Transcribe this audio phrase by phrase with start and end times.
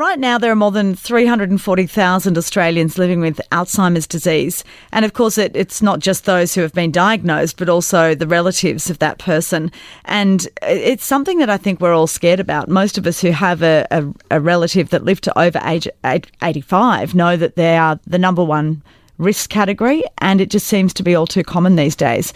[0.00, 4.64] Right now, there are more than 340,000 Australians living with Alzheimer's disease.
[4.92, 8.26] And of course, it, it's not just those who have been diagnosed, but also the
[8.26, 9.70] relatives of that person.
[10.06, 12.70] And it's something that I think we're all scared about.
[12.70, 17.14] Most of us who have a, a, a relative that lived to over age 85
[17.14, 18.82] know that they are the number one
[19.18, 22.32] risk category, and it just seems to be all too common these days.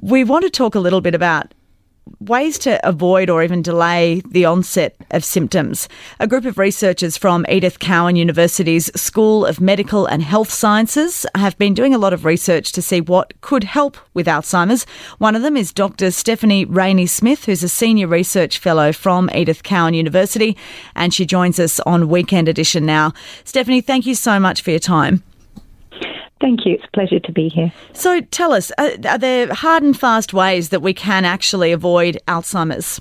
[0.00, 1.54] We want to talk a little bit about
[2.20, 5.88] ways to avoid or even delay the onset of symptoms.
[6.20, 11.56] A group of researchers from Edith Cowan University's School of Medical and Health Sciences have
[11.58, 14.84] been doing a lot of research to see what could help with Alzheimer's.
[15.18, 16.10] One of them is Dr.
[16.10, 20.56] Stephanie Rainey Smith, who's a senior research fellow from Edith Cowan University,
[20.94, 23.12] and she joins us on Weekend Edition now.
[23.44, 25.22] Stephanie, thank you so much for your time.
[26.40, 26.74] Thank you.
[26.74, 27.72] It's a pleasure to be here.
[27.92, 32.18] So tell us, are, are there hard and fast ways that we can actually avoid
[32.28, 33.00] Alzheimer's?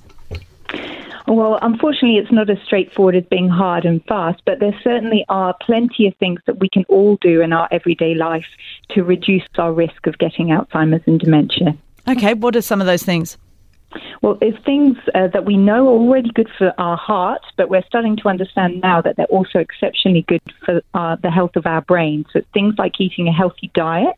[1.28, 5.54] Well, unfortunately, it's not as straightforward as being hard and fast, but there certainly are
[5.62, 8.46] plenty of things that we can all do in our everyday life
[8.92, 11.78] to reduce our risk of getting Alzheimer's and dementia.
[12.08, 13.38] Okay, what are some of those things?
[14.22, 17.86] Well, there's things uh, that we know are already good for our heart, but we're
[17.86, 21.82] starting to understand now that they're also exceptionally good for uh, the health of our
[21.82, 22.26] brain.
[22.34, 24.18] So things like eating a healthy diet,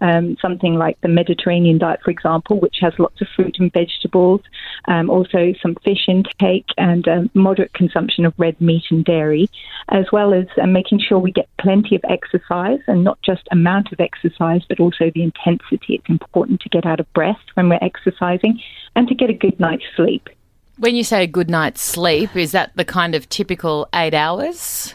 [0.00, 4.40] um, something like the Mediterranean diet, for example, which has lots of fruit and vegetables,
[4.86, 9.48] um, also some fish intake and um, moderate consumption of red meat and dairy,
[9.88, 13.92] as well as uh, making sure we get plenty of exercise and not just amount
[13.92, 15.94] of exercise, but also the intensity.
[15.94, 18.60] It's important to get out of breath when we're exercising
[18.96, 20.28] and to get a good night's sleep.
[20.76, 24.94] When you say a good night's sleep, is that the kind of typical eight hours?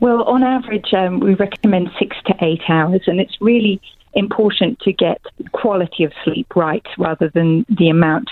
[0.00, 3.82] Well, on average, um, we recommend six to eight hours, and it's really
[4.14, 5.20] important to get
[5.52, 8.28] quality of sleep right rather than the amount.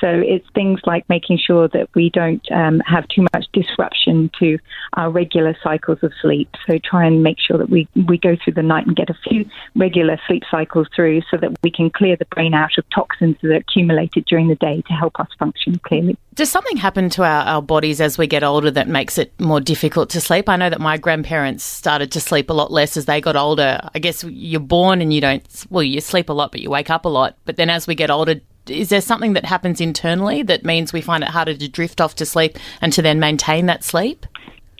[0.00, 4.58] So it's things like making sure that we don't um, have too much disruption to
[4.94, 6.48] our regular cycles of sleep.
[6.66, 9.18] So try and make sure that we, we go through the night and get a
[9.28, 13.36] few regular sleep cycles through so that we can clear the brain out of toxins
[13.42, 16.16] that are accumulated during the day to help us function clearly.
[16.36, 19.58] Does something happen to our, our bodies as we get older that makes it more
[19.58, 20.50] difficult to sleep?
[20.50, 23.80] I know that my grandparents started to sleep a lot less as they got older.
[23.94, 26.90] I guess you're born and you don't, well, you sleep a lot, but you wake
[26.90, 27.38] up a lot.
[27.46, 28.34] But then as we get older,
[28.66, 32.16] is there something that happens internally that means we find it harder to drift off
[32.16, 34.26] to sleep and to then maintain that sleep?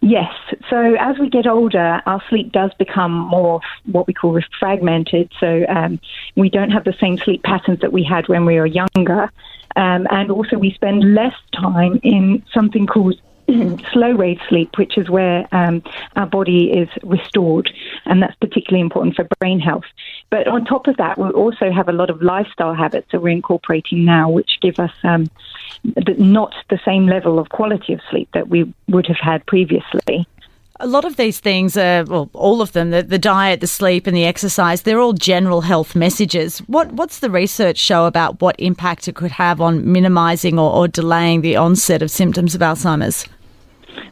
[0.02, 0.30] Yes.
[0.68, 5.32] So as we get older, our sleep does become more what we call fragmented.
[5.40, 6.00] So um,
[6.34, 9.30] we don't have the same sleep patterns that we had when we were younger.
[9.76, 13.20] Um, and also, we spend less time in something called
[13.92, 15.82] slow wave sleep, which is where um,
[16.16, 17.70] our body is restored,
[18.04, 19.84] and that's particularly important for brain health.
[20.30, 23.28] But on top of that, we also have a lot of lifestyle habits that we're
[23.28, 25.30] incorporating now, which give us um,
[25.84, 30.26] not the same level of quality of sleep that we would have had previously.
[30.78, 34.06] A lot of these things are, well, all of them, the, the diet, the sleep,
[34.06, 36.58] and the exercise, they're all general health messages.
[36.66, 40.88] What What's the research show about what impact it could have on minimising or, or
[40.88, 43.26] delaying the onset of symptoms of Alzheimer's?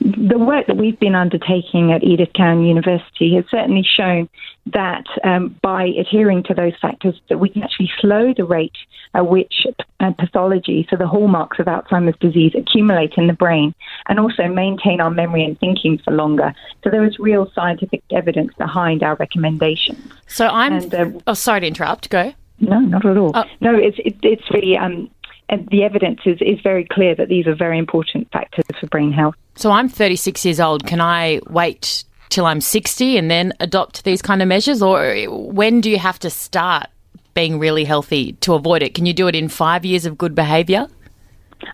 [0.00, 4.28] The work that we've been undertaking at Edith Cowan University has certainly shown
[4.66, 8.76] that um, by adhering to those factors, that we can actually slow the rate
[9.14, 9.66] at which
[10.00, 13.74] uh, pathology, so the hallmarks of Alzheimer's disease, accumulate in the brain,
[14.08, 16.54] and also maintain our memory and thinking for longer.
[16.82, 20.12] So there is real scientific evidence behind our recommendations.
[20.26, 20.72] So I'm.
[20.72, 22.10] And, uh, oh, sorry to interrupt.
[22.10, 22.34] Go.
[22.60, 23.32] No, not at all.
[23.34, 23.44] Oh.
[23.60, 25.10] No, it's it, it's really um,
[25.48, 29.12] and the evidence is, is very clear that these are very important factors for brain
[29.12, 29.34] health.
[29.56, 30.86] So I'm 36 years old.
[30.86, 34.82] Can I wait till I'm 60 and then adopt these kind of measures?
[34.82, 36.88] Or when do you have to start
[37.34, 38.94] being really healthy to avoid it?
[38.94, 40.88] Can you do it in five years of good behaviour?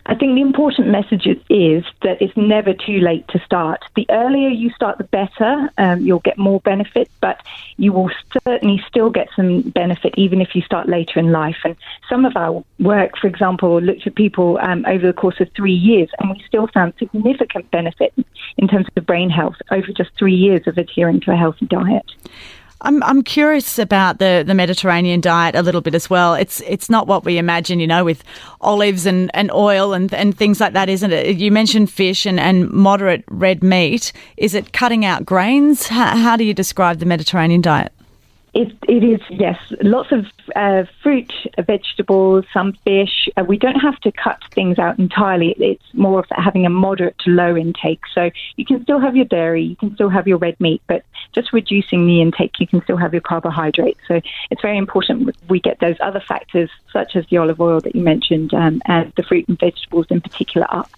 [0.05, 3.83] I think the important message is that it's never too late to start.
[3.95, 5.69] The earlier you start, the better.
[5.77, 7.41] Um, you'll get more benefit, but
[7.77, 8.09] you will
[8.43, 11.57] certainly still get some benefit even if you start later in life.
[11.63, 11.75] And
[12.09, 15.73] some of our work, for example, looked at people um, over the course of three
[15.73, 18.13] years, and we still found significant benefit
[18.57, 22.05] in terms of brain health over just three years of adhering to a healthy diet.
[22.83, 26.33] I'm I'm curious about the, the Mediterranean diet a little bit as well.
[26.33, 28.23] It's it's not what we imagine, you know, with
[28.59, 31.37] olives and, and oil and, and things like that, isn't it?
[31.37, 34.11] You mentioned fish and, and moderate red meat.
[34.37, 35.87] Is it cutting out grains?
[35.87, 37.93] How, how do you describe the Mediterranean diet?
[38.53, 39.57] It, it is, yes.
[39.81, 40.25] Lots of
[40.57, 41.31] uh, fruit,
[41.65, 43.29] vegetables, some fish.
[43.37, 45.55] Uh, we don't have to cut things out entirely.
[45.57, 48.01] It's more of having a moderate to low intake.
[48.13, 51.05] So you can still have your dairy, you can still have your red meat, but
[51.33, 54.01] just reducing the intake, you can still have your carbohydrates.
[54.05, 54.19] So
[54.49, 58.01] it's very important we get those other factors, such as the olive oil that you
[58.01, 60.89] mentioned, um, and the fruit and vegetables in particular, up.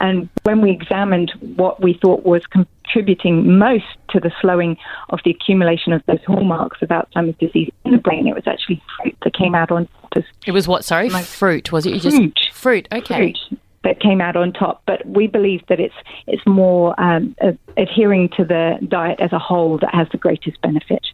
[0.00, 4.76] And when we examined what we thought was contributing most to the slowing
[5.10, 8.82] of the accumulation of those hallmarks of Alzheimer's disease in the brain, it was actually
[8.96, 10.24] fruit that came out on top.
[10.46, 10.84] It was what?
[10.84, 11.72] Sorry, fruit.
[11.72, 11.94] Was it?
[11.94, 12.34] You fruit.
[12.34, 12.88] just fruit?
[12.92, 13.32] Okay.
[13.32, 14.82] Fruit that came out on top.
[14.86, 15.94] But we believe that it's
[16.26, 20.60] it's more um, uh, adhering to the diet as a whole that has the greatest
[20.60, 21.04] benefit.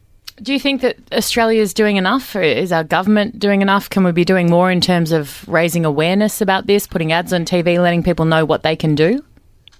[0.42, 2.36] Do you think that Australia is doing enough?
[2.36, 3.90] Is our government doing enough?
[3.90, 7.44] Can we be doing more in terms of raising awareness about this, putting ads on
[7.44, 9.24] TV, letting people know what they can do?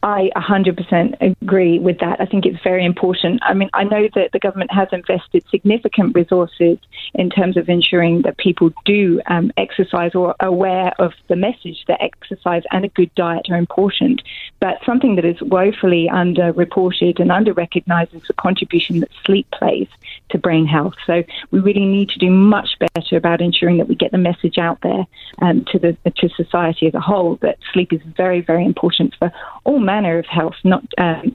[0.09, 2.19] I 100% agree with that.
[2.19, 3.41] I think it's very important.
[3.43, 6.79] I mean, I know that the government has invested significant resources
[7.13, 11.85] in terms of ensuring that people do um, exercise or are aware of the message
[11.89, 14.23] that exercise and a good diet are important.
[14.61, 19.89] But something that is woefully underreported and under recognized is the contribution that sleep plays
[20.31, 20.95] to brain health.
[21.07, 24.57] So we really need to do much better about ensuring that we get the message
[24.57, 25.07] out there
[25.43, 29.31] um, to the to society as a whole that sleep is very, very important for
[29.65, 31.35] all manner of health, not um,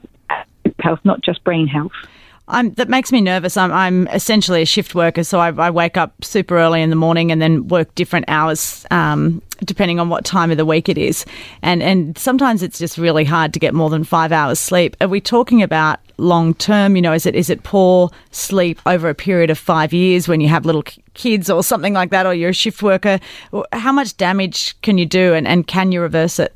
[0.80, 1.92] health, not just brain health.
[2.48, 3.56] I'm, that makes me nervous.
[3.56, 6.96] I'm, I'm essentially a shift worker, so I, I, wake up super early in the
[6.98, 10.98] morning and then work different hours um, depending on what time of the week it
[10.98, 11.26] is.
[11.62, 14.98] And and sometimes it's just really hard to get more than five hours sleep.
[15.00, 16.98] Are we talking about long term?
[16.98, 20.42] You know, is it is it poor sleep over a period of five years when
[20.42, 20.84] you have little
[21.14, 23.22] kids or something like that, or you're a shift worker?
[23.72, 26.54] How much damage can you do, and, and can you reverse it?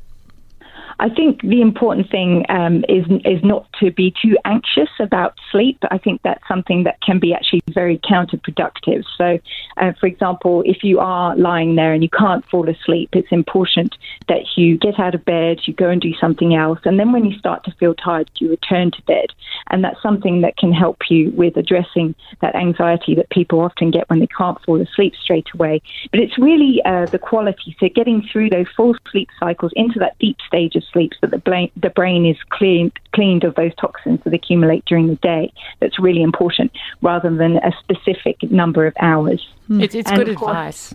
[1.00, 5.78] I think the important thing um, is is not to be too anxious about sleep.
[5.90, 9.04] I think that's something that can be actually very counterproductive.
[9.16, 9.38] So,
[9.76, 13.94] uh, for example, if you are lying there and you can't fall asleep, it's important
[14.26, 17.24] that you get out of bed, you go and do something else, and then when
[17.24, 19.26] you start to feel tired, you return to bed.
[19.68, 24.08] And that's something that can help you with addressing that anxiety that people often get
[24.10, 25.80] when they can't fall asleep straight away.
[26.10, 30.18] But it's really uh, the quality, so getting through those full sleep cycles into that
[30.18, 33.74] deep stage of sleep so that the brain, the brain is cleaned, cleaned of those
[33.76, 35.52] toxins that accumulate during the day.
[35.80, 39.46] That's really important rather than a specific number of hours.
[39.66, 39.80] Hmm.
[39.80, 40.94] It's, it's good course, advice.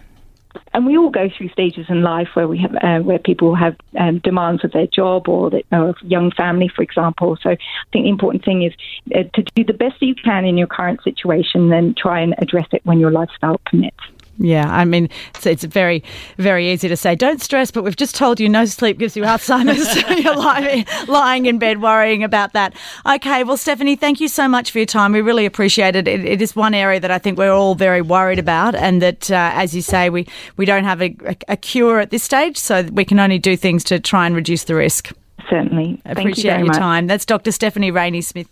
[0.74, 3.75] And we all go through stages in life where we have uh, where people have
[3.98, 7.38] um, demands of their job or, the, or young family, for example.
[7.42, 7.57] So I
[7.92, 8.74] think the important thing is
[9.16, 12.36] uh, to do the best that you can in your current situation, then try and
[12.38, 13.98] address it when your lifestyle permits.
[14.39, 16.03] Yeah, I mean, it's, it's, very,
[16.38, 19.24] very easy to say, don't stress, but we've just told you no sleep gives you
[19.24, 19.83] Alzheimer's.
[19.94, 22.74] So you're lying, lying in bed worrying about that.
[23.06, 25.12] Okay, well, Stephanie, thank you so much for your time.
[25.12, 26.07] We really appreciate it.
[26.07, 29.30] It, it is one area that I think we're all very worried about, and that,
[29.30, 30.27] uh, as you say, we,
[30.57, 33.56] we don't have a, a, a cure at this stage, so we can only do
[33.56, 35.12] things to try and reduce the risk.
[35.50, 36.01] Certainly.
[36.06, 36.77] Appreciate you your much.
[36.77, 37.07] time.
[37.07, 37.51] That's Dr.
[37.51, 38.47] Stephanie Rainey Smith.